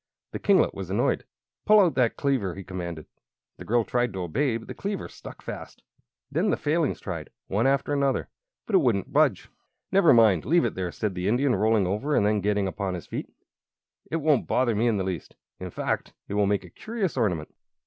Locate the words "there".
10.73-10.91